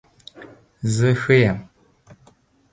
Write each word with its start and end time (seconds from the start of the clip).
زه 0.95 1.09
ښه 1.21 1.35
یم 1.47 1.59